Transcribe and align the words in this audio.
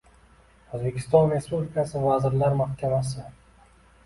O‘zbekiston 0.77 1.29
Respublikasi 1.33 2.01
Vazirlar 2.07 2.57
Mahkamasi: 2.63 3.29